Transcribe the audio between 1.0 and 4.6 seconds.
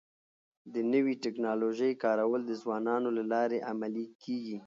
ټکنالوژۍ کارول د ځوانانو له لارې عملي کيږي.